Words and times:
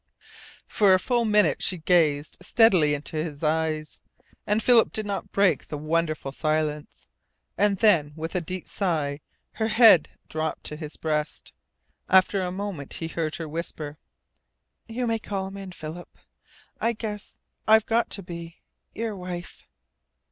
For 0.67 0.95
a 0.95 0.99
full 0.99 1.25
minute 1.25 1.61
she 1.61 1.77
gazed 1.77 2.37
steadily 2.41 2.95
into 2.95 3.17
his 3.17 3.43
eyes, 3.43 3.99
and 4.47 4.63
Philip 4.63 4.91
did 4.91 5.05
not 5.05 5.31
break 5.31 5.67
the 5.67 5.77
wonderful 5.77 6.31
silence. 6.31 7.07
And 7.55 7.77
then, 7.77 8.11
with 8.15 8.33
a 8.33 8.41
deep 8.41 8.67
sigh, 8.67 9.21
her 9.51 9.67
head 9.67 10.09
drooped 10.27 10.63
to 10.63 10.75
his 10.75 10.97
breast. 10.97 11.53
After 12.09 12.41
a 12.41 12.51
moment 12.51 12.93
he 12.95 13.09
heard 13.09 13.35
her 13.35 13.47
whisper: 13.47 13.99
"You 14.87 15.05
may 15.05 15.19
call 15.19 15.45
him 15.49 15.57
in, 15.57 15.71
Philip. 15.71 16.09
I 16.79 16.93
guess 16.93 17.39
I've 17.67 17.85
got 17.85 18.09
to 18.09 18.23
be 18.23 18.63
your 18.95 19.15
wife." 19.15 19.61